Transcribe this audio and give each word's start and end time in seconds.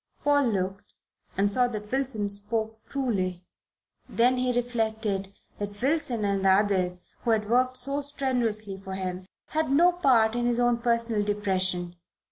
Paul 0.23 0.45
looked 0.47 0.95
and 1.37 1.51
saw 1.53 1.67
that 1.67 1.91
Wilson 1.91 2.27
spoke 2.27 2.79
truly. 2.89 3.43
Then 4.09 4.37
he 4.37 4.51
reflected 4.51 5.31
that 5.59 5.79
Wilson 5.79 6.25
and 6.25 6.43
the 6.43 6.49
others 6.49 7.03
who 7.23 7.29
had 7.29 7.47
worked 7.47 7.77
so 7.77 8.01
strenuously 8.01 8.77
for 8.79 8.95
him 8.95 9.27
had 9.49 9.71
no 9.71 9.91
part 9.91 10.33
in 10.35 10.47
his 10.47 10.59
own 10.59 10.79
personal 10.79 11.23
depression. 11.23 11.97